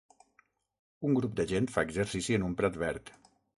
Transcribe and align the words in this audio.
Un 1.09 1.17
grup 1.19 1.35
de 1.41 1.45
gent 1.53 1.69
fa 1.75 1.85
exercici 1.89 2.41
en 2.41 2.49
un 2.51 2.59
prat 2.63 2.83
verd 2.89 3.15